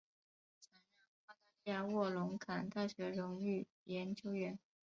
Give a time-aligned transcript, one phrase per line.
[0.63, 0.79] 曾任
[1.27, 4.57] 澳大利亚卧龙岗大学荣誉研究员。